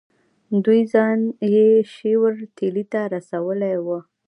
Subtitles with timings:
[0.65, 1.19] دوی ځان
[1.53, 3.99] یې شیورتیلي ته رسولی وو.